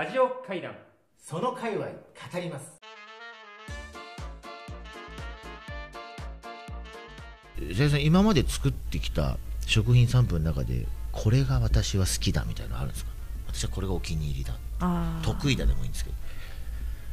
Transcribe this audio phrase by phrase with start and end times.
[0.00, 0.72] ラジオ会談。
[1.18, 1.92] その界隈語
[2.40, 2.80] ります。
[7.76, 9.36] 先生今まで作ってきた
[9.66, 13.10] 食品サンプルの中でこれが私は好きだみたいなのあるんですか？
[13.52, 14.54] 私はこれがお気に入りだ。
[15.22, 16.16] 得意だでもいいんですけど。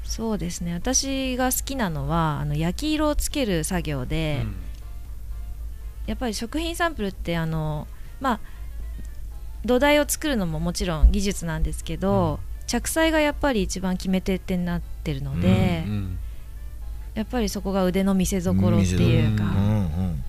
[0.05, 0.73] そうですね。
[0.73, 4.45] 私が好きなのはあの焼き色をつける作業で、
[6.05, 7.85] やっぱり食品サンプルってあの
[8.21, 8.39] まあ
[9.65, 16.19] 土台を作るのももちろん技術なんですけど、着彩がやっぱり一番決め手になってるので、うん
[17.15, 20.23] やっぱりそこが腕の見せ所っていうか、うんうん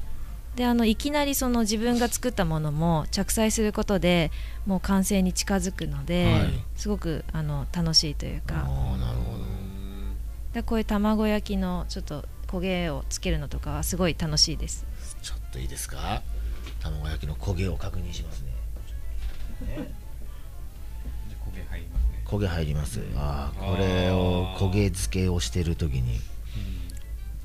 [0.57, 4.33] であのいきなりその自分が作ったものも着彩することで
[4.67, 6.53] もう完成に近づくので、はい。
[6.75, 8.55] すごくあの楽しいというあか。
[8.63, 9.45] あなるほど。
[10.55, 14.85] でこういう卵焼きのちょっと焦げをつけるのとかはすごい楽しいです。
[15.23, 16.23] ちょっといいですか？
[16.81, 19.93] 卵焼きの焦げを確認しますねね
[22.29, 23.01] 焦げ入ります。
[23.17, 26.21] ああこれを焦げ付けをしてる時に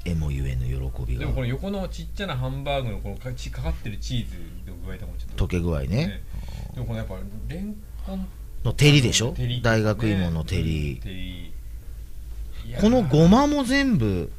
[0.05, 1.21] えもゆえの喜びが。
[1.21, 4.35] でもこの横のちっちゃなハンバーグのこのかちかかってるチーズ
[4.69, 6.21] の具合とかもちょっと溶け具合ね。
[6.73, 7.15] でもこのやっぱ
[7.47, 8.27] レンコン
[8.65, 9.31] の照りでしょ？
[9.31, 11.53] 照り大学芋の照うんり照り。
[12.65, 12.81] いやー。
[12.81, 14.29] このごまも全部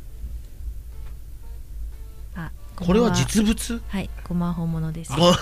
[2.35, 3.83] あこれは実物？
[3.89, 5.13] はいごま本物です。
[5.13, 5.33] ご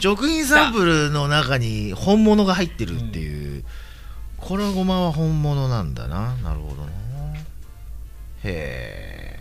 [0.00, 3.64] 食品サンプルの中に本物が入ってるっていう、
[4.38, 6.34] これごまは本物なんだな。
[6.36, 6.88] なるほどな。
[7.36, 7.42] へ
[8.44, 9.38] え。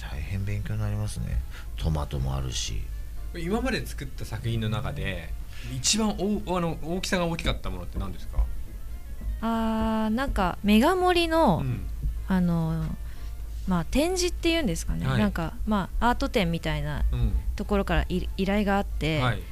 [0.00, 1.40] 大変勉強になりますね。
[1.76, 2.82] トマトもあるし。
[3.34, 5.32] 今まで作った作品の中で
[5.74, 8.44] 一番大あの大きさが大きかったものって何ですか、
[9.40, 11.80] あーなんかメガ盛りの、うん。
[12.28, 12.84] あの
[13.68, 15.18] まあ展示っていうんですかね、はい。
[15.18, 17.32] なんかまあアート展みたいなうん。
[17.54, 19.42] ところからい依頼があって、はい、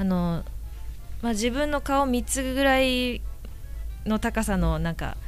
[0.00, 0.42] あの
[1.20, 3.20] まあ、自分の顔3つぐらい
[4.06, 5.18] の高さのなんか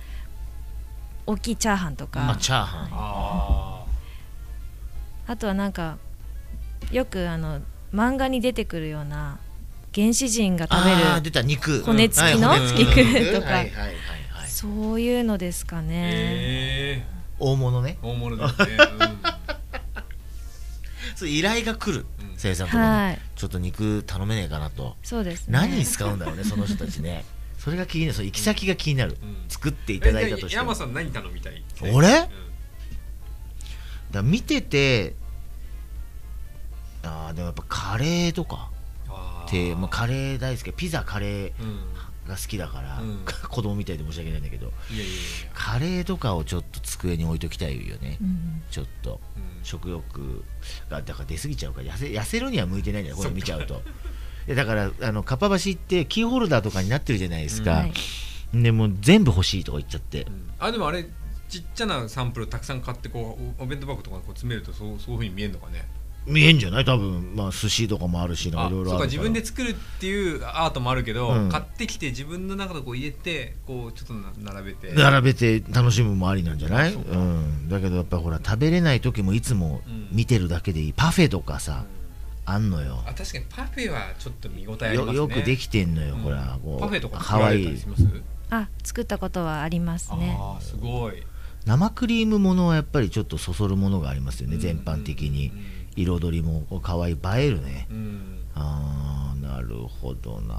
[1.27, 2.89] 大きいチャーハンとか、まあチャーハン。
[2.91, 3.85] あ
[5.27, 5.99] あとはなんか
[6.91, 7.61] よくあの
[7.93, 9.39] 漫画に出てくるような
[9.95, 11.83] 原始人が食べる出た肉。
[11.83, 13.35] 骨付きの肉。
[13.35, 13.47] とか。
[13.49, 17.05] はいはいはいはいそういうのですかーね、え
[17.39, 17.99] 大物ね。
[18.01, 18.77] ー、大物ですね、
[19.22, 19.22] そ
[21.27, 22.35] う依頼が来るうん。
[22.37, 23.19] 生産とかね、はい。
[23.37, 24.97] ちょっと肉頼めねえかなと。
[25.03, 25.53] そうですね。
[25.59, 27.25] 何に使うんだろうねその人たちね。
[27.59, 28.15] それが気になる。
[28.15, 29.37] その行き先が気になる、うん。
[29.49, 30.63] 作っていいただいたとしても。
[30.63, 31.63] 山さん何頼みたい？
[31.81, 31.91] 俺？
[31.91, 32.03] うん。
[32.03, 32.29] だか
[34.13, 35.15] ら見てて
[37.03, 38.71] あーでもやっぱカレーとか。
[39.09, 39.49] あー。
[39.49, 40.73] って、まあ、カレー大好き。
[40.73, 41.53] ピザカレー。
[41.61, 41.81] うん
[42.27, 43.25] が好きだから、うん。
[43.49, 45.51] 子供みたいで申し訳ないんだけどいやいやいや。
[45.55, 48.63] カレーとかをちょっと机に置いときたいよね、うん。
[48.71, 49.21] ちょっと。
[49.37, 49.65] うん。
[49.65, 50.45] 食欲
[50.89, 51.73] がだから出過ぎちゃう。
[51.73, 53.83] から痩せ痩せるには向いてないんだよこれ見ちゃうと。
[54.49, 57.93] だからあのかっぱ橋ってキーホルダーとかになってるじゃないですか、はい。
[58.53, 60.51] でもう全部欲しいとか言っちゃって、うん。
[60.59, 61.07] あでもあれ
[61.49, 65.87] ちっちゃなサンプルたくさん買ってこうおお弁当箱とかにこう詰めるとそうそういうふうに見えるのかね
[66.27, 66.85] 見えんじゃない？
[66.85, 71.49] 多分まあ寿司とかもあるしあいろいろあるそうか自分で作るっていうアートもあるけど、うん。
[71.49, 74.93] 買ってきて自分の中でこう入れてこうちょっとな並べて。
[74.93, 80.09] 並べて楽しむもありなんじゃない、そうん、だけどやっぱほら食べれない時もいつもうん。
[80.13, 80.93] 見てるだけでいい。
[80.93, 81.87] パフェとかさ、
[82.45, 83.03] あんのよ。
[83.07, 85.17] あ確かにパフェはちょっと見応えありますね。
[85.17, 86.21] よよくできてんのよ、うん。
[86.21, 87.65] ほらこうパフェとかかわい。
[87.65, 88.23] い作られたりします？
[88.51, 90.37] あ作ったことはありますね。
[90.39, 91.23] ああすごい。
[91.65, 94.61] 生クリームものはやっぱりちょっとそそるものがありますよね、うん。
[94.61, 95.49] 全般的に。
[95.49, 98.39] うん彩りもかわいい映えるね、うん。
[98.55, 100.57] あーなるほどな。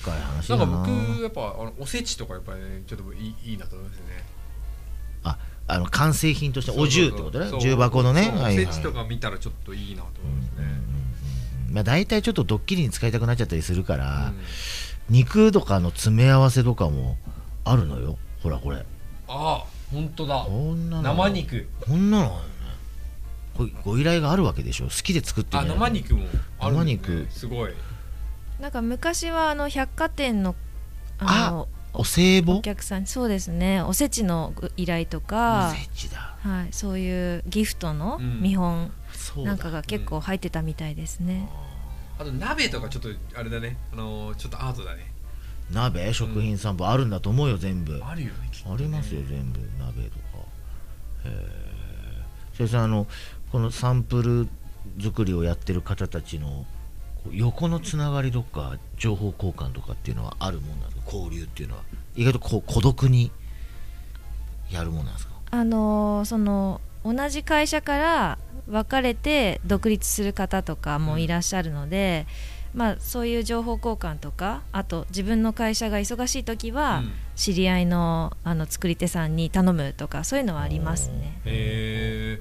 [0.00, 0.56] 深い話な。
[0.56, 4.04] んかだな僕やっぱあのおせちとかやっぱりねちょっといいいいなと思いますね。
[5.24, 7.50] ああの完成品としてお重ってことね？
[7.58, 8.32] 重箱のね？
[8.36, 10.66] おせちとか見たらちょっといいなと思いますね、
[11.70, 14.40] まあ、大体ちょっとドッキリに使いたくなっちゃったりするから、うん。
[15.08, 17.16] 肉とかの詰め合わせとかも
[17.64, 18.18] あるのよ。
[18.42, 18.84] ほらこれ。
[19.26, 20.44] あ本当だ。
[20.46, 21.02] こんなの。
[21.02, 21.66] 生肉。
[21.80, 22.40] こんなの
[23.84, 24.84] ご依頼があるわけでしょ？
[24.84, 26.26] 好きで作ってあんじゃない生肉も
[26.58, 26.72] ある。
[26.74, 27.26] ね、生肉。
[27.30, 27.72] すごい。
[28.60, 30.54] なんか昔はあの百貨店の
[31.18, 32.58] あのお歳暮？
[32.58, 33.80] お客さんにそうですね。
[33.82, 36.36] おせちの依頼とおか、せちだ。
[36.42, 38.42] はい、そういうギフトのうん。
[38.42, 38.90] 見本
[39.44, 41.48] なんかが結構入ってたみたいですね、
[42.18, 43.08] あと鍋とかちょっと
[43.38, 43.76] あれだね。
[43.92, 45.12] あのーちょっとアートだね。
[45.70, 46.12] 鍋？
[46.12, 48.00] 食品サンプルあるんだと思うよ全部。
[48.02, 48.76] ああるよねね。
[48.76, 49.60] りますよ全部。
[49.78, 50.44] 鍋とか。
[51.24, 51.74] へえ
[52.56, 53.06] 先生あの
[53.54, 54.48] このサンプル
[55.00, 56.66] 作りをやってる方たちの
[57.30, 61.12] 横のつながりとか情報交換とかっていうのはあるもんなんですか？
[61.12, 61.82] 交流っていうのは
[62.16, 63.30] 意外とこう孤独に
[64.72, 65.34] やるもんなんですか？
[65.52, 72.26] あのーその同じ会社から別れて独立する方とかもいらっしゃるので、
[72.74, 77.04] まあ、そういう情報交換とかあと自分の会社が忙しい時は、
[77.36, 81.38] 知り合いのあの作り手さんに頼むとかそういうのはありますね。
[81.44, 82.40] へ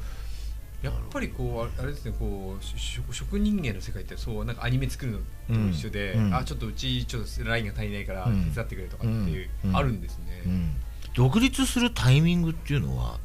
[0.84, 5.24] やっぱりこうあれですねこう職職人間の世界ってそうなんかアニメ作るのと
[5.72, 6.36] 一緒で、うんうん。
[6.36, 10.44] あちょっとうちちょっとラインが足りないから手伝ってくれとかっていう、うんあるんですね。
[10.46, 10.76] うん。
[11.14, 13.18] 独立するタイミングっていうのは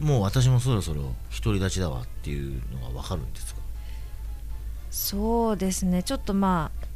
[0.00, 3.60] もう私もそろそろ独り立ちだわっていうのが分かるんですか？
[4.90, 6.02] そうですね。
[6.02, 6.86] ちょっとまあ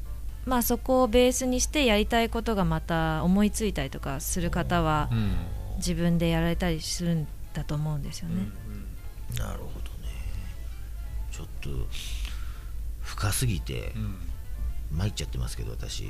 [0.44, 5.32] まあそこをベースにしてやりたいことがまた思いついたりとかする方はうん。
[5.76, 8.42] 自分でやられたりするんだと思うんですよね。
[9.38, 10.08] なるほどね。
[11.30, 11.70] ちょっと
[13.02, 14.16] 深すぎてうん。
[14.92, 16.04] 参っちゃってますけど私。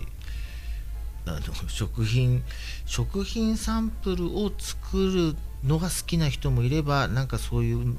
[1.27, 2.43] あの食品
[2.87, 7.99] 食品サンプルを作るのが好きな人もいればなんかそういう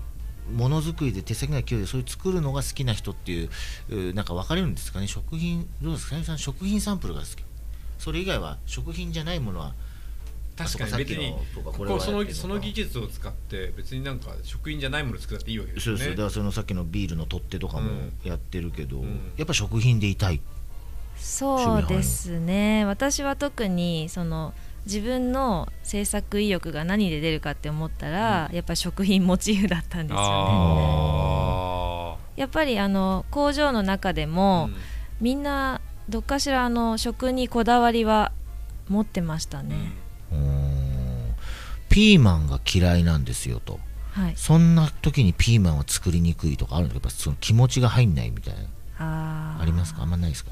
[0.52, 5.08] ものづくりで手先が器用でそういう作るのが好きな人っていうなんか分かれるんですかね。
[5.08, 6.24] 食品どうですかね。
[6.24, 7.44] さん食品サンプルが好き。
[8.00, 9.76] それ以外は食品じゃないものは
[10.56, 16.00] 確かに別にここそのその技術を使って別になんか食品じゃないものを作っていいわけですよね。
[16.00, 18.14] そうそうだからそのさっきのビールの取っ手とかもうん。
[18.24, 19.32] やってるけど、ん。
[19.38, 20.42] やっぱ食品でいたい。
[21.18, 22.86] そうですね。
[22.86, 24.54] 私は特にその
[24.86, 30.26] 自分の制作意欲が何で出るかって思ったら、やっぱ食品モチーフだったんですよね。
[30.26, 34.76] あやっぱりあの工場の中であ、も、うん。
[35.20, 38.32] みんなどっかしらあの食にこだわりは
[38.90, 39.76] 持ってましたね。
[41.92, 43.80] ピーマンが嫌いなんですよと。
[44.12, 44.34] はい。
[44.36, 48.62] そんな時にピーマンは作りにくいとかあるんですかやっぱその気持ちが入んないみたいな。
[49.60, 50.02] ありますか？
[50.04, 50.52] あんまないですか？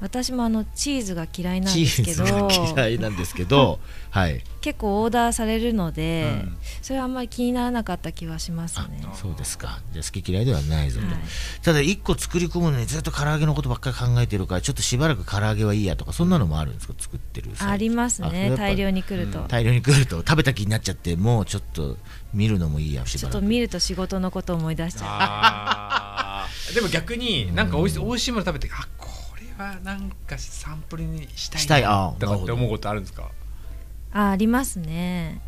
[0.00, 2.24] 私もあのチーズが嫌いなんチですけど。
[2.24, 3.78] ーズが嫌いなんですけど
[4.10, 4.42] はい。
[4.60, 6.56] 結構オーダーされるので、うん。
[6.82, 9.04] それはあんまり気にならなかった気はしますあね。
[9.14, 9.80] そうですか。
[9.92, 11.16] じゃあ好き嫌いではないぞと、はい。
[11.62, 16.94] ただ一個作り込むのにずっと唐揚げのことばっかり考えてるからちょっとしばらく唐揚げはいいやとかそんなのもあるんですか？
[16.98, 18.54] 作ってる際ありますね。
[18.56, 19.48] 大量に来ると、うん。
[19.48, 21.96] 大量に来ると食べた気になっちゃってもうちょっと
[22.32, 23.32] 見るのもいいやしばらく。
[23.32, 26.74] ちょっと見ると仕事のことを思い出しちゃあー。
[26.74, 29.13] でも逆になんか美味しい美味しいもの食べてあこれ
[29.56, 31.84] はなんかサンプルにしたいなしたい。
[31.84, 33.22] あーとかって思うことあるんですか？
[33.22, 35.40] うあありますね。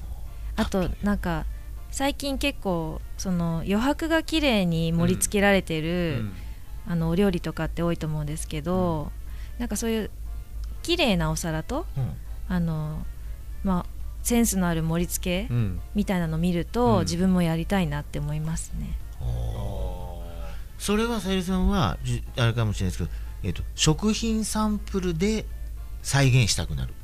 [0.56, 1.44] あとなんか
[1.90, 6.24] 最近結構その余白が綺麗に盛り付けられてる、
[6.86, 9.10] あのお料理とかって多いと思うんですけど、
[9.58, 10.10] なんかそういう
[10.82, 12.12] 綺麗なお皿とうん。
[12.48, 13.04] あの
[13.64, 13.86] まあ
[14.22, 15.80] センスのある盛り付けうん。
[15.94, 17.00] みたいなのを見ると、うん。
[17.00, 18.96] 自分もやりたいなって思いますね。
[20.78, 23.10] それはさゆりさんはじあれかもしれないですけど、
[23.42, 25.44] えっと食品サンプルで
[26.02, 26.94] 再現したくなる。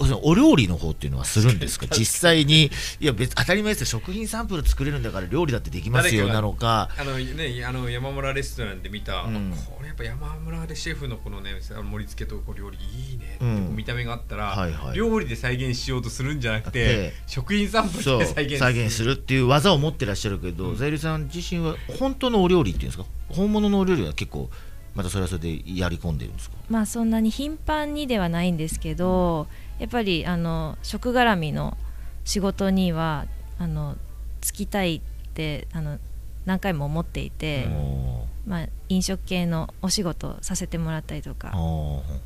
[0.00, 1.86] おお料理の方っていうのはするんですか？
[1.90, 2.70] 実際に
[3.00, 3.86] いや別当たり前ですよ。
[3.86, 6.90] 食品サンプル作れるんだから料理だってできますよなのか。
[6.96, 9.52] あのね、あの山村レストランで見た、うん。
[9.52, 13.44] あこれやっぱ山村でシェフのこのね盛り付けとこう料理いいねって
[13.74, 14.96] 見た目があったら、はいはい。
[14.96, 23.06] 料理で再現しようとするんじゃなくてで食品サンプルで再現再現するっていう技を持ってらっしゃるけど、さゆりさん自身は本当のお料理っていうんですか？
[23.30, 24.50] 本物のお料理は結構
[24.98, 26.56] またそれはそれでやり込んでるんですか？
[26.68, 29.46] まあそんなに頻繁にではないんですけど
[29.78, 31.76] やっぱりあの食絡みの
[32.24, 33.26] 仕事には
[33.60, 33.96] あの
[34.40, 35.00] 就きたいっ
[35.34, 36.00] てあの
[36.46, 41.34] 何回も思っていて、おまあ、飲食系のお仕事させてもらったりとー。
[41.36, 41.52] か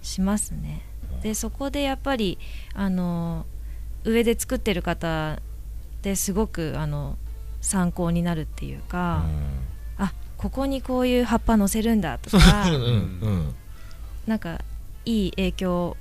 [0.01, 0.83] しますね。
[1.23, 2.39] でそこでやっぱり
[2.73, 3.45] あの
[4.05, 5.41] 上で作ってる方
[6.01, 7.19] ですごくあの
[7.61, 9.29] 参考になるっていうか、あ
[10.43, 12.73] ここにこういう葉っぱ乗せるんだとうんかう。
[12.73, 13.55] んうん
[14.27, 14.61] なんか
[15.05, 15.97] いい影響を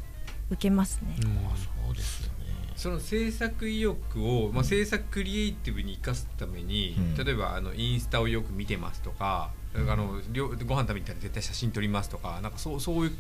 [0.50, 1.15] 受けますね。
[1.19, 2.33] そうですよね。
[2.75, 7.25] その制作意欲を、まあ、制作クリエイティブに生かすために、うん。
[7.25, 13.12] 例えばあのインスタをよく見てますとか、あのりょご飯食べに行ったら絶対写真撮りますとかなんかそうそういう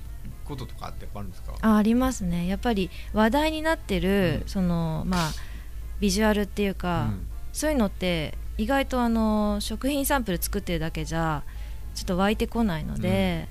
[0.45, 1.53] こととかってやっぱあるんですか？
[1.61, 2.47] あありますね。
[2.47, 4.47] やっぱり話題になってる、うん。
[4.47, 5.31] そのまあ
[5.99, 7.27] ビジュアルっていうか、うん。
[7.53, 11.43] そういうのって意外とあの食品サンプル作ってるだけじゃ
[11.95, 13.47] ちょっと湧いてこないので、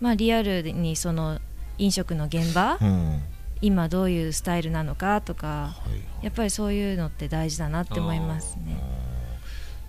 [0.00, 1.40] まあリアルにその
[1.78, 3.10] 飲食の現場、うん。
[3.10, 3.20] はい
[3.62, 5.74] 今どういうスタイルなのかとかは
[6.20, 8.74] いやっぱりそういうのって大事だなって思いますね。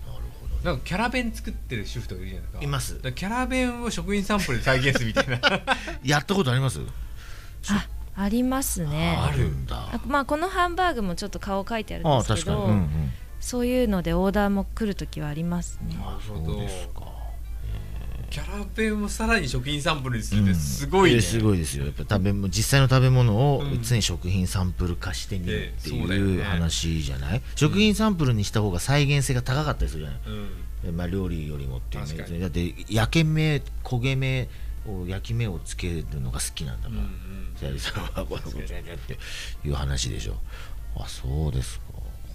[0.06, 0.70] なるほど。
[0.70, 2.64] なんかキャラ弁作ってる主婦とかいるじゃないですか。
[2.64, 2.98] います。
[3.12, 5.38] キャラ弁を食品サンプルで再現するみたいな。
[6.02, 6.80] やったことあります？
[7.68, 7.86] あ
[8.16, 9.18] ありますね。
[9.18, 9.76] あるんだ。
[9.76, 15.96] あまあこのハンバーグもちょっと顔書いてあるんですけど、確かに、うんうん、そういうのでオーダーも来るときはありますね。
[16.00, 16.52] あなるほど。
[16.52, 17.18] そうですか。
[18.30, 21.86] キャラ弁をさらに食品サンプルにするってすごいね、えーすごいですよ。
[21.86, 23.82] やっぱ食べ物実際の食べ物をうん。
[23.82, 30.48] 常に食品サンプル化してみるっていう話じゃない、食品サンプルにした方が再現性が高かったりするじゃない、うん。
[30.88, 32.38] えまあ、料理よりもっていうね。
[32.38, 34.48] だって焼け目焦げ目
[34.84, 37.02] こう焼き目をつけるのが好きなんだから、
[37.60, 39.18] さゆりさんはこのことやって
[39.66, 40.36] いう話でしょ。
[40.96, 41.84] あそうですか。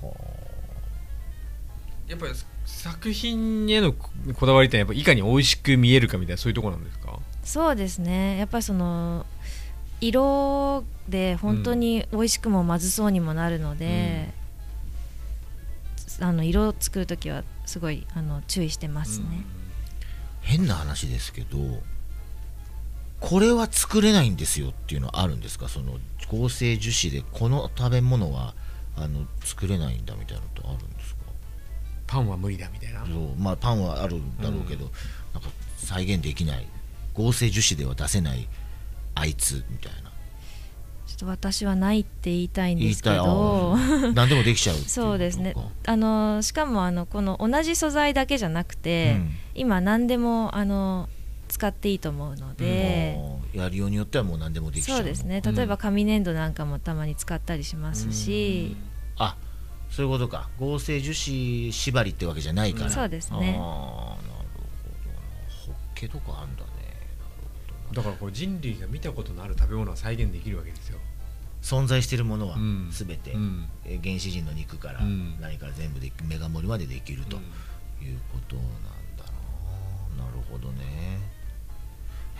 [0.07, 0.13] は
[2.07, 2.33] やっぱり
[2.65, 7.19] 作品へのこだわりってやっぱいかに美味しく見えるかみたいなそういうところなんですか？
[7.43, 8.37] そうですね。
[8.37, 9.25] やっぱりその
[10.01, 14.33] 色で本当に美味しくもまずそうにもなるので、
[16.19, 19.25] あの色を作る時はすごいあの注意してますね、
[20.41, 21.57] 変な話ですけど
[23.21, 25.69] これは作れないんですよっていうのはあるんですか？
[25.69, 28.53] その合成樹脂でこの食べ物は
[28.97, 31.22] あの作れないんだみたいなのってあるんですか？
[32.13, 33.03] パンは無理だみたいな。
[33.05, 34.91] そうまあパンはあるんだろうけど、
[35.33, 36.67] なんか再現できない。
[37.15, 38.47] 合成樹脂では出せない
[39.15, 40.11] あいつみたいな。
[41.07, 43.75] ちょっと私はないって言いたいんですけど。
[43.75, 43.77] あ
[44.13, 45.55] 何でもできちゃう そうですね。
[45.87, 49.31] あのしかもあのこの同じ素材だけじゃなくて、うん。
[49.55, 51.09] 今何でもあの
[51.47, 54.97] 使っていいと思うので、もうやりようによってはもう何でもできちゃう。
[54.99, 55.41] そうですね。
[55.41, 58.75] 例えば紙粘土なんかもたまに使ったりしますし、
[59.17, 59.35] あ
[59.95, 60.49] そういうことか。
[60.57, 63.37] 合成樹脂縛りってわけじゃないから、そうですね。
[63.37, 63.63] ああなるほど。
[65.11, 65.19] な
[65.67, 66.69] ホッケとかあんだね。
[67.93, 70.97] だからこれ人類が見たことのある食べ物は再現できるわけですよ。
[71.61, 72.89] 存在しているものはうん。
[72.91, 73.69] 全て、うん。
[73.85, 75.39] え原始人の肉からうん。
[75.39, 77.41] 何から全部でメガ盛りまでできるという
[78.33, 78.65] ことなん
[79.15, 79.23] だ
[80.17, 80.83] な、なるほどね。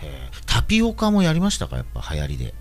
[0.02, 1.76] へえタピオカもやりましたか？
[1.76, 2.54] やっぱ流行りで。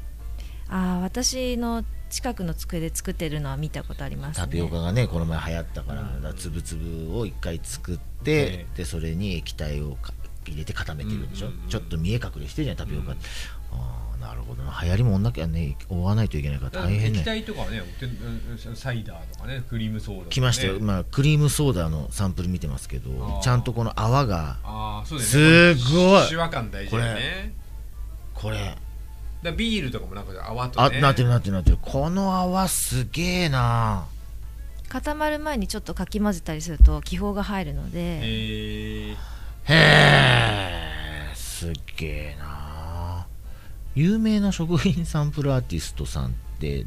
[0.69, 1.83] ああ私の
[2.13, 4.43] 近くの机で作ってるのは見たことありますね。
[4.45, 6.37] タピオカがねこの前流行ったから,、うん。
[6.37, 10.13] つぶつぶを一回作って、えでそれに液体をか
[10.45, 12.77] 入れて固めてるでしょ、ちょっと見え隠れしてるじゃん。
[12.77, 13.27] タピオカって、
[13.73, 14.79] うんああなるほどな。
[14.83, 17.81] 流行りもんなきゃね追わないといけないから大変液ね体とかはね
[18.75, 20.27] サイダーとかねクリームソーダね。
[20.29, 25.79] 来ましたよ、まあ、クリームソーダのサンプル見てますけどちゃんとこの泡がああそうだよね。
[25.79, 26.29] すごい。
[26.29, 27.53] 手話感大事だよね。
[28.35, 28.77] これ
[29.43, 30.97] だビールとかもなんか泡とね。
[30.97, 31.77] あなってるなってるなってる。
[31.81, 34.05] この泡すげえな。
[34.89, 39.15] 固まる前にちょっとかき混ぜたりすると気泡が入るので、へえへ
[39.65, 43.27] えすっげえな。
[43.95, 46.85] 有名な食品サンプルアーティストさんって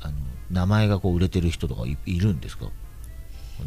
[0.00, 0.14] あの
[0.50, 2.66] 名前がこう売れてる人とかいいるんですか？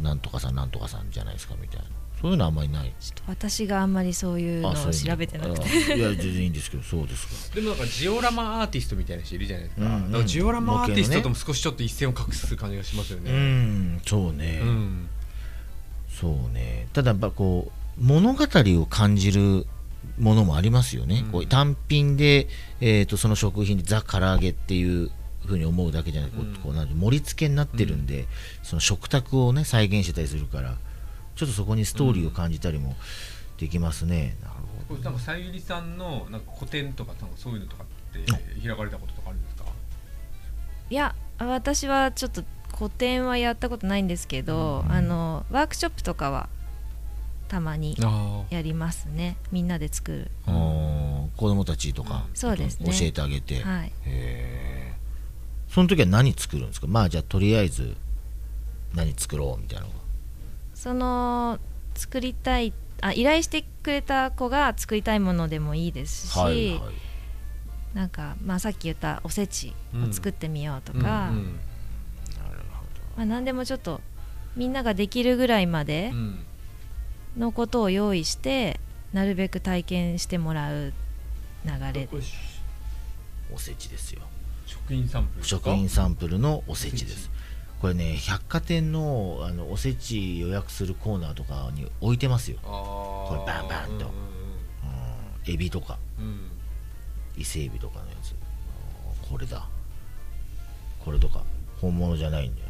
[0.00, 1.86] なんとかさんなんとかさんじゃないですかみたいな
[2.20, 2.92] そういうのあんまりない。
[2.98, 5.92] ちょっと私があんまりそういうのを調べてなくて。
[5.92, 9.86] あいや全然いいんですけどそうですかでもなんかジオラマアーティストみたいな人いるじゃないですか,、
[10.18, 15.08] うんジオラマアーティストとも模少しちょっと一線を画す感じがしますようねんそうね、うん。
[16.08, 16.88] そうね。
[16.92, 19.66] ただやっぱこう物語を感じる
[20.18, 21.32] ものもありますよね、うん。
[21.32, 22.48] こう単品で、
[22.80, 25.10] えー、とその食品でザ・唐揚げっていう
[25.44, 26.54] ふうに思うだけじゃなくて、こううん。
[26.56, 28.26] こうなんて盛り付けになってるんで、
[28.62, 30.76] その食卓をね再現してたりするから
[31.36, 32.96] ちょっとそこにストーリーを感じたりも
[33.58, 34.54] できますね、なる
[34.88, 39.64] ほこれなんかさゆりさんのなんか個展とかなんかそういうのとかって開かれたこととかあるんですか？
[40.90, 44.92] いや私はちょっと個展はやったことないんですけど、うん。
[44.92, 46.48] あのワークショップとかは
[47.48, 49.36] たまにあやりますね。
[49.50, 50.30] みんなで作る。
[50.44, 52.34] 子供たちとか、うん。
[52.34, 52.86] そうですね。
[52.86, 53.92] 教えてあげて、はい。
[55.68, 56.86] その時は何作るんですか？
[56.86, 57.96] まあじゃあとりあえず
[58.94, 59.98] 何作ろうみたいなのが
[60.76, 61.58] その
[61.94, 66.94] 作りたいあ依頼してくれた子が作りたいものでもいいですし、はいはい。
[67.94, 71.44] なんか、まあ、さっき言ったおせちを作ってみようとか、うんうん。
[72.44, 72.58] なる
[73.16, 74.02] まあ、何でもちょっと
[74.54, 76.44] みんなができるぐらいまでうん。
[77.38, 78.78] のことを用意して
[79.14, 80.92] なるべく体験してもらう
[81.64, 82.08] 流れ
[83.52, 84.20] おせちですよ。
[84.66, 87.30] 食品サンプル食品サンプルのおせちです
[87.80, 94.06] これね百貨店のあのおせち予約するコーナーとかに置いてますよ、これバンバンと。
[94.06, 94.26] うん
[95.48, 95.98] うん、エビとか。
[96.18, 96.24] うん。
[96.26, 96.56] うん
[97.36, 98.34] 伊勢エビとかのやつ。
[99.28, 99.68] これだ。
[101.04, 101.42] これとか。
[101.80, 102.68] 本物じゃないんだよ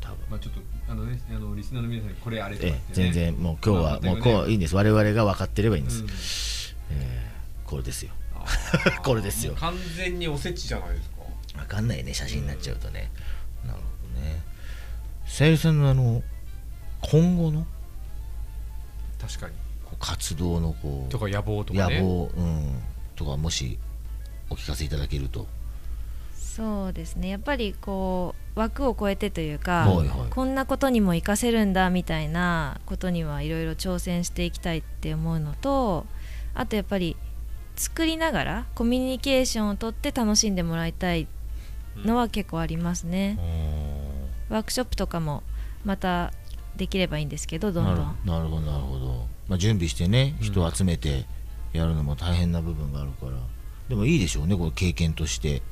[0.00, 0.18] 多分。
[0.30, 2.80] まあちょっとあのねあのリスナーの皆さんにこれあれとかね。
[2.90, 4.76] え全然もう今日はもうこういいんです。
[4.76, 6.06] 我々が分かってればいいんです、う
[6.94, 6.96] ん。
[6.96, 7.30] ええ
[7.64, 8.12] これですよ。
[9.02, 9.54] これですよ。
[9.58, 11.16] 完全におせちじゃないですか。
[11.58, 13.39] 分かんないね写真になっちゃうとね、なるほどね
[15.30, 16.22] さゆりさんのあの
[17.02, 17.64] 今後の？
[19.18, 19.54] 確かに。
[19.84, 22.00] こう活動のこうとか野望とかね。
[22.00, 22.82] 野望、うん、
[23.14, 23.78] とかもし
[24.50, 25.46] お聞かせいただけると。
[26.34, 27.28] そうですね。
[27.28, 30.30] やっぱりこう枠を超えてというか、はいはい。
[30.30, 36.06] こんなことにも活かせるんだみたいなことにはいろいろ挑戦していきたいって思うのと
[36.54, 37.16] あとやっぱり
[37.76, 41.28] 作りながらコミュニケーションをとって楽しんでもらいたい
[42.04, 43.38] のは結構ありますね、
[44.50, 45.42] ワークショップとかも
[45.84, 46.32] また
[46.76, 50.46] できればいいんですけどどんどなんるなるほどなるほど、まあ、準備してねうん。
[50.46, 51.24] 人を集めて
[51.72, 53.32] やるのも大変な部分があるから。
[53.88, 55.62] でもいいでしょうねこれ経験として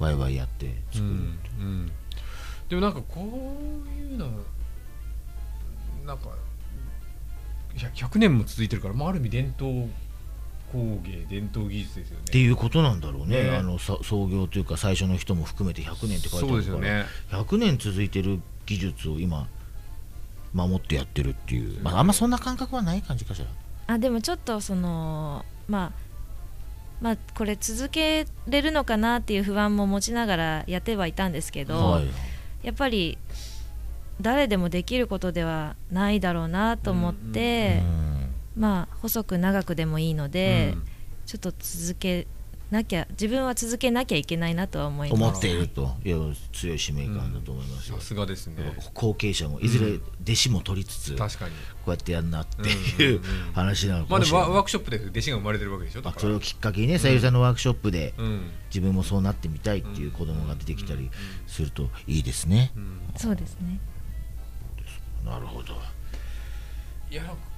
[0.00, 1.92] ワイワイやって作る、うんうん。
[2.68, 3.20] でもなんかこ
[3.86, 4.26] ういうの
[6.04, 6.30] なんか
[7.76, 9.88] いや100年も続いてるから、まあ、ある意味伝統
[10.72, 12.24] 工芸伝統技術ですよね。
[12.28, 13.44] っていうことなんだろうね。
[13.44, 13.56] ね。
[13.56, 17.04] あのさ創業というか最初の人も含めて100年って書いてあそうるから、ですよね。
[17.30, 19.48] 100年続いてる技術を今
[20.52, 23.46] 守ってやってるっていう、まあ、あんまそんな感覚はない感じかしら。
[23.94, 26.10] あでもちょっとそのまあ
[27.00, 32.06] まあこれ続けれるのかなっていう不安も持ちながらやってはいたんですけど、はい。
[32.62, 33.18] やっぱり
[34.20, 37.82] 誰でもできることではないだろうなと思って、
[38.56, 40.82] まあ細く長くでもいいので、うん。
[41.26, 42.26] ちょっと続け
[42.72, 45.22] なきゃ自分は続けなきゃいけないなとは思います。
[45.22, 46.16] 思っているといや
[46.52, 48.56] 強い使命感だと思いますよ、さすがですね。
[48.94, 51.52] 後継者もいずれ弟子も取りつつ、こ確かに。
[51.86, 52.68] うやってやんなって
[53.02, 56.18] いううんうんうん話なのかまあでもしれない、もワワークショップで弟子が生まれてるわけでしょだから。
[56.18, 58.50] あそれをきっかけにねさゆりさんのワークショップでうん。
[58.68, 61.10] 自分もそうなってみたいっていう子供が出てきたり
[61.46, 63.00] するといいですね、うん。
[63.16, 63.78] そうですね。
[65.24, 65.74] なるほど。
[67.10, 67.49] いやなんか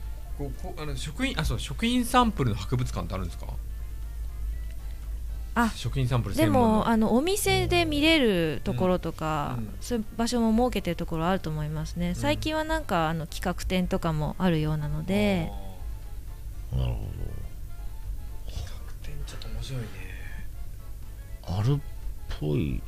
[0.43, 3.47] こうこうあの職員あそう職員サンプルの博物館ってあるんですか？
[5.55, 6.69] あ職員サンプルで専門の。
[6.79, 9.65] もあのお店で見れるところとか、うん。
[9.65, 9.75] うん。
[9.81, 15.53] そういう場所も設けてるところあると思いますね、最近はなんかあの企画展とかもあるようなので。
[16.73, 17.01] なるほ
[18.47, 18.73] 企画
[19.03, 19.89] 展ちょっと面白いね。
[21.47, 21.79] どあるっ
[22.41, 22.83] ぽい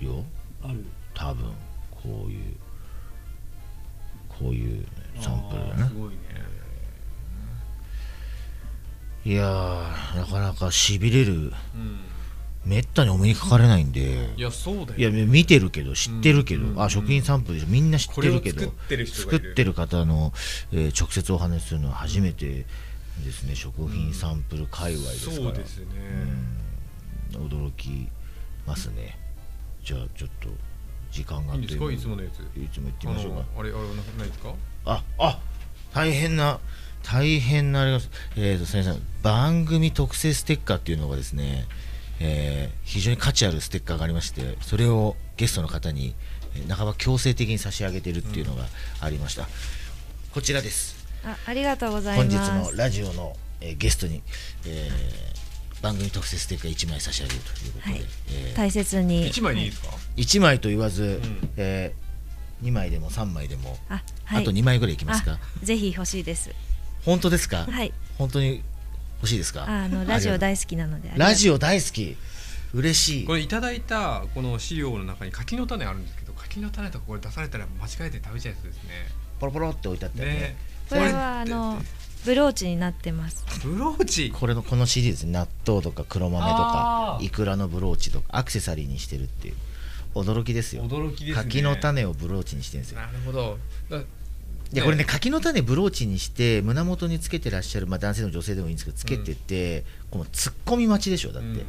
[0.00, 0.24] よ。
[0.62, 0.84] ある。
[1.14, 1.50] 多分
[1.90, 2.56] こういう
[4.28, 4.86] こういうね、
[5.20, 5.88] サンプルだね。
[5.88, 6.16] すごいね
[9.24, 11.34] いやーなかなかしびれる。
[11.34, 11.52] うん。
[12.66, 14.30] めったにお目にかかれないんで。
[14.36, 14.94] いやそうだよ。
[14.96, 17.66] いや見てるけど知ってるけど、うんあ食品サンプルでしょ。
[17.68, 19.38] みんな知ってるけど作ってる人がいる。
[19.38, 20.32] 作ってる方の、
[20.72, 22.64] えー直接お話しするのは初めて
[23.24, 23.54] ですね。
[23.54, 25.86] 食品サンプル界隈ですから、そうですね。
[27.34, 27.46] うん。
[27.46, 28.08] 驚き
[28.66, 29.18] ますね。
[29.82, 30.48] じゃあちょっと
[31.10, 32.40] 時間があっといいつものやつ。
[32.58, 33.38] いつも行ってあみましょうか。
[33.38, 33.84] のあれあれな
[34.18, 34.54] ないですか？
[34.84, 35.40] ああ
[35.94, 36.60] 大変な
[37.02, 39.02] 大変なありますえーとすみません。
[39.22, 41.66] 番組特製ステッカーっていうのがですね、
[42.20, 46.14] えー非常に価値あるステッカーがありましてそれをゲストの方に
[46.56, 48.64] えー半ば強制的に差し上げてるっていうのが
[49.00, 49.48] ありました、
[50.32, 50.96] こちらです。
[51.24, 54.22] あありがとうござい本日のますラジオの、えーゲストに、
[54.66, 55.44] えー
[55.82, 58.02] 番組特製ステッカー1枚差し上げるということで、はい。
[58.30, 59.26] えー大切に。
[59.28, 61.50] 一枚でいいですか？1枚と言わず、ん。
[61.58, 61.92] え
[62.64, 64.42] 2枚でも3枚でも、あはい。
[64.42, 65.32] あと2枚ぐらいいきますか？
[65.32, 66.50] あぜひ欲しいです。
[67.04, 67.92] 本当ですか、はい。
[68.18, 68.62] 本当に
[69.18, 69.64] 欲しいですか？
[69.64, 71.12] ああのラジオ大好きなので。
[71.16, 72.16] ラジオオ大好き。
[72.72, 73.26] 嬉しい。
[73.26, 78.90] これいただいたこの資料の中に柿の種あるんですけど柿の種とかこれ出されたら間違えて食べちゃうやつですね。
[79.38, 80.34] ポロポロって置いてあったよね。
[80.34, 80.56] ね。
[80.88, 81.80] これはあの
[82.24, 83.44] ブローチになってます。
[83.62, 84.30] ブローチ？
[84.32, 87.24] これのこの CD ですね納豆とか黒豆とかあー。
[87.24, 89.54] イクラのブローチとかアクセサリーにしてるっていう
[90.14, 90.84] 驚きですよ。
[90.84, 91.44] 驚きですね。
[91.44, 93.00] 柿の種をブローチにしてるんですよ。
[93.00, 93.58] なるほど。
[93.90, 93.98] だ
[94.72, 101.66] いやこれね柿の種ブローチにして胸元につけてらっしゃる、まあ、男性でも女性でもいいんですけどつけてて、このツッコミ待ちでしょだって、うん。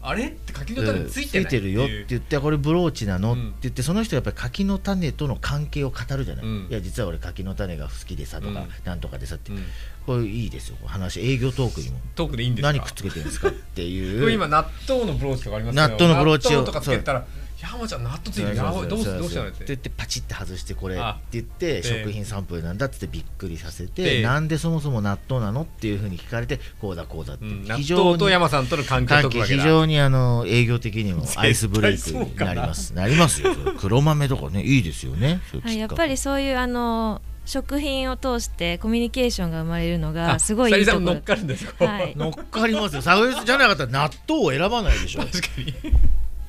[0.00, 3.48] あれって柿のうん種ついてないるよって言ってこれブローチなの、うん。
[3.48, 6.66] って言ってその人はやっぱり柿の種との関係を語るじゃない、うん。
[6.70, 8.68] いや実は俺柿の種が好きでさとか、うん。
[8.84, 9.64] なんとかでさって、うん。
[10.06, 11.20] これいいですよ話。
[11.20, 11.98] 営業トークにも。
[12.14, 12.72] トークでいいんですか？
[12.72, 14.20] 何くっつけてるんですかっていう。
[14.22, 16.64] これ今納豆のブローチとかありますけど納豆のブローチを。
[16.64, 17.26] とかつけたら
[17.60, 19.58] 山ちゃん納豆ついてるやばいどうすどうしたのっって。
[19.58, 27.64] て言ってパチって外してこれってあ言ってえ食品サンプルなんだってびっくりさせえてえなんでそもそも納豆なのっていうふうに聞かれてこうだこうだってうん。
[27.64, 32.94] 納非常豆とに山さんとの関係非常にあの営業的にもアイスブレイクになります。
[32.94, 33.06] な。
[33.08, 33.54] りますよ。
[33.78, 35.40] 黒豆とかねいいですよね。
[35.64, 41.06] やっぱりそういうあの食品を通してコミュニケーションが生まれるのがあすごいいいところ。
[41.06, 42.14] さゆりさん乗っかるんですよはい。
[42.16, 43.02] 乗っかりますよ。
[43.02, 45.20] サウエスじゃなかったら納豆を選ばないでしょ。
[45.20, 45.74] 確かに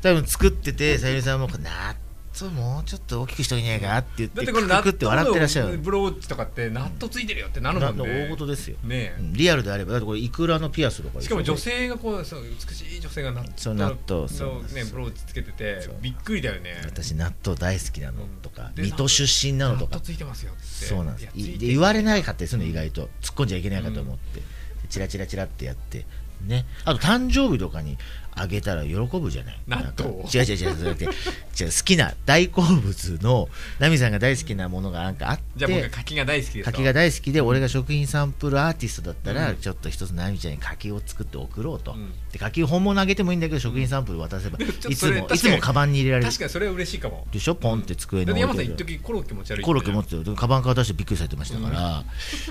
[0.02, 1.96] 多分作っててさゆりさんも納
[2.40, 5.78] 豆もうちょっと大きくしといねえかって言ってだってこれ納ククって笑ってらっしゃる。
[5.78, 8.78] ブローチとかって納豆ついてるよってなるもなんのね大事ですよ。
[8.84, 16.82] ねうんリアルであればだってこれイクラのピアスとかでしかも女性がこうそう美しい女性が納そう豆納豆そうのねブローチつけててびっくりだよね。
[16.86, 20.00] 私納豆大好きなのとかで水戸出身なのとか。
[20.00, 20.62] ついてますよって。
[20.64, 21.34] そうなんです。
[21.36, 23.10] 言われないかったりするの意外と。
[23.22, 24.42] 突っ込んじゃいけないかと思って。
[24.90, 26.06] チラチラチラってやって。
[26.46, 26.66] ね。
[26.86, 27.98] あと誕生日とかに
[28.36, 29.60] あげたら喜ぶじゃない。
[29.68, 39.58] なんか違う違う違う違う好きな大好物のナミさんが大好きなものがなんかあってじゃあ僕は柿が大好きですと柿が大好きで俺が食品サンプルアーティストだったら、うん。
[39.58, 42.14] ちょっと一つナミちゃんに柿を作って送ろうと、うん。
[42.32, 46.30] で柿本物あげてもいいんだけど食品サンプル渡せば、いつもいつもカバンに入れられる。
[46.30, 47.28] 確かにそれは嬉しいかも。
[47.32, 47.56] でしょ？
[47.56, 52.04] ポンって机だって山さんに置いてる一時コロッケ持ち歩いてコロッケ持っててカバンから出してびっくりされてましたから、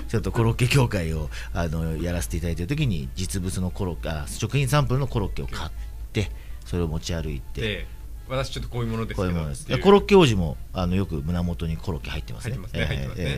[0.07, 5.78] ちょっとコロッケ協会をあのやらせていただいてる時に実物のコロッケあ食品サンプルのコロッケを買って
[6.65, 7.61] それを持ち歩いて。
[7.61, 7.87] で
[8.29, 9.65] 私ちょっとこういうものですこういうものです。
[9.79, 12.59] コロッケ王子もあのよく胸元にコロッケ入ってますね。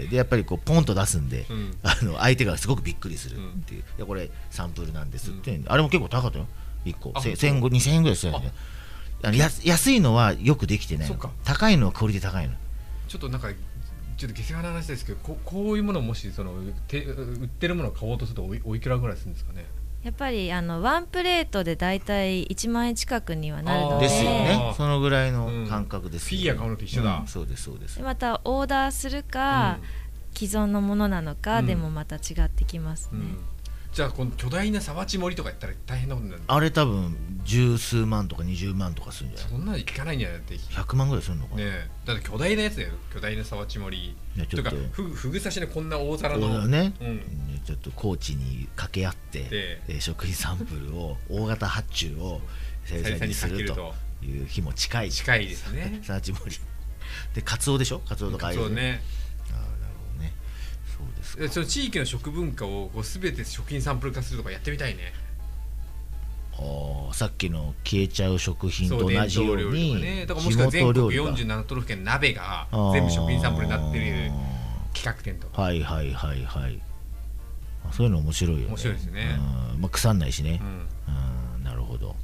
[0.10, 1.78] でやっぱりこうポンと出すんで、うん。
[1.82, 6.48] あの相手がすごくびっくりするっていう、いやこれサンプルなんですって、あれも結構高かったよ。
[6.84, 7.13] 1個。
[7.15, 8.52] あせ1500 2000円ぐらいしたよね。
[9.24, 9.32] あ。
[9.32, 12.56] のや安いのはよくできてない高いのはクオリティ高いの。
[13.08, 13.48] ちょっとなんか
[14.17, 16.54] ちょっと下世話な話ですけどここういうものをもしその
[16.88, 19.65] て売ってるものを買おうとするとおいおいくらぐらいするんですかね？
[20.04, 24.08] やっぱりあのワンプレートでだいたい1万円近くにはなるので。
[24.08, 24.74] ですよあねー。
[24.74, 27.20] そのぐらいの感覚ですよね、フィギュア買うのと一緒だ。
[27.20, 27.28] うん。
[27.28, 27.98] そうですそうです。
[27.98, 29.78] でまたオーダーするか、
[30.36, 31.66] 既存のものなのかうん。
[31.68, 33.51] でもまた違ってきますね、うんうん
[33.93, 36.43] じゃあこの巨大な沢地森とかやったら大変なことになる。
[36.47, 39.51] あれ多分十数万とか20万とかするんじゃない？
[39.51, 40.54] そんなのいかないんじゃないだって。
[40.56, 41.89] ね100万ぐらいするのかな、え。
[42.06, 42.93] だって巨大なやつだよ。
[43.13, 44.69] 巨大な沢地森いやちょっと。
[44.69, 46.67] とかふふぐ刺しのこんな大皿の。
[46.67, 47.17] ね、うん。
[47.17, 47.23] ね
[47.65, 49.49] ちょっとコーチに掛け合って、で。
[49.89, 52.39] えー食品サンプルを 大型発注を
[52.86, 53.93] 生産にすると。
[54.23, 55.12] いう日も近い。
[55.12, 55.99] 近いですね。
[56.04, 56.56] サーチ盛り。
[57.34, 57.99] でカツオでしょ？
[58.08, 59.01] カツオとかああいそうね
[61.21, 61.43] ですか？
[61.45, 65.13] えその地域の食文化をこう全て食品サンプル化するとかやってみたいね。
[66.53, 70.25] あーさっきの消えちゃう食品と同じようにね。
[70.25, 71.38] だからもしくは全国地元料理が。
[71.38, 74.31] 47都道府県の鍋が全部食品サンプルになってる
[74.93, 75.62] 企画展とか。
[75.62, 76.79] はいはいはいはい。
[77.86, 78.67] あそういうの面白いよね。
[78.67, 79.39] 面白いですね。
[79.73, 79.81] うん。
[79.81, 80.60] まあ、腐んないしね。
[80.62, 80.88] うん。
[81.55, 82.15] うんなるほど。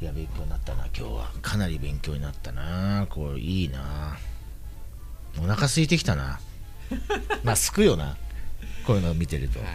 [0.00, 1.30] いや勉強になったな今日は。
[1.42, 3.06] かなり勉強になったな。
[3.10, 4.18] これいいな。
[5.38, 6.38] お腹空いてきたな
[7.44, 8.16] まあすくよな。
[8.86, 9.58] こういうのを見てると。
[9.60, 9.68] はい。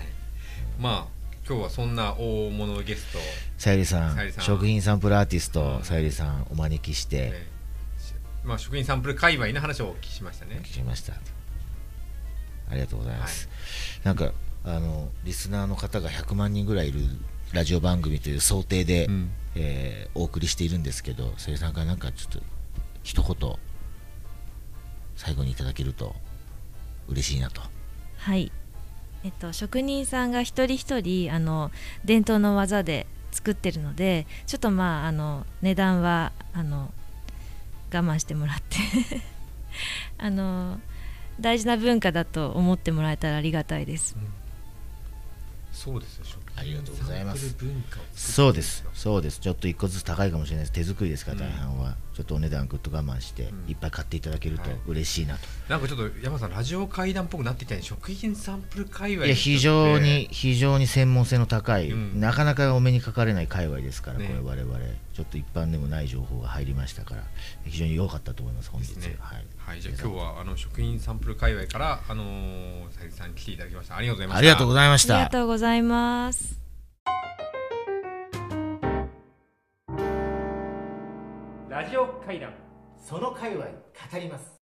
[0.80, 3.20] まあ今日はそんな大物ゲスト。
[3.20, 3.22] を
[3.58, 4.34] さゆりさん。
[4.40, 5.84] 食品サンプルアーティストうん。
[5.84, 7.32] さゆりさんお招きして。
[7.34, 10.60] えーしまあ食品サンプル界隈の話をお聞きしましたね。
[10.64, 11.14] 聞きました。
[11.14, 13.50] ありがとうございます、
[14.06, 14.32] なんか
[14.64, 17.02] あのリスナーの方が100万人ぐらいいる
[17.52, 19.32] ラジオ番組という想定で、うん。
[19.56, 22.40] えーお送りしているんですけどさゆりさんからなんかちょっと
[23.04, 23.56] 一言
[25.16, 26.16] 最後にいただけると
[27.08, 27.62] 嬉しいなと。
[28.18, 28.52] はい、
[29.24, 31.72] えっと、職人さんが一人一人あの
[32.06, 36.92] 伝統の技で作ってるのでちょっとまああの値段はあの
[37.94, 38.78] 我慢してもらって。
[40.18, 40.80] あの
[41.40, 44.16] 大事な文化だと思ってもらえたらありがたいです。
[45.72, 47.50] そうですよ食ありがとうございます。
[47.50, 48.86] サンプル文化を作ってそうです。
[48.94, 49.40] そうです。
[49.40, 50.72] ちょっと一個ずつ高いかもしれないです。
[50.74, 53.70] 手作りですからうん大半は、ちょっとお値段ぐっと我慢して、うん。
[53.70, 62.20] いっぱい買っていただけるとはい嬉しいなと、なんかちょっと山さんラジオ会談っぽくなってきたね食品サンプル界隈いや非常に非常に専門性の高い、うん。
[62.20, 64.28] なかなかお目にかかれない界隈ですから、ね。
[64.28, 64.80] これ我々
[65.22, 67.24] ちょっと一般でもない情報が入りましたから
[67.64, 68.96] 非常に良かったと思います本日。
[68.96, 69.16] ね。
[69.20, 73.98] はい、はい、じゃあ今日はあの食品サンプル界隈からあのー、さゆりさんに来ていただきました。
[73.98, 74.40] ありがとうございました。
[74.40, 76.62] ありがとうございましありがたとうございます。
[81.70, 82.54] ラジオ会談
[82.98, 83.72] その界隈語
[84.20, 84.61] ります